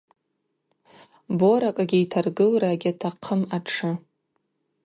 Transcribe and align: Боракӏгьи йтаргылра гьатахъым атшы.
Боракӏгьи 1.37 1.99
йтаргылра 2.03 2.71
гьатахъым 2.81 3.41
атшы. 3.55 3.91